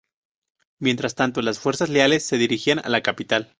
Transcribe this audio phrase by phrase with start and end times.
[0.79, 3.49] Mientras tanto, las fuerzas leales se dirigían a la capital.